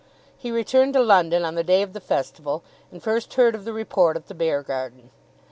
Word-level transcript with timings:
He 0.35 0.49
returned 0.49 0.93
to 0.95 0.99
London 1.03 1.45
on 1.45 1.53
the 1.53 1.63
day 1.63 1.83
of 1.83 1.93
the 1.93 2.01
festival, 2.01 2.63
and 2.91 3.03
first 3.03 3.35
heard 3.35 3.53
of 3.53 3.65
the 3.65 3.71
report 3.71 4.17
at 4.17 4.25
the 4.29 4.33
Beargarden. 4.33 5.11